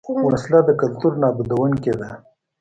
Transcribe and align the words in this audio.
وسله 0.27 0.59
د 0.67 0.69
کلتور 0.81 1.13
نابودوونکې 1.21 1.93
ده 1.99 2.09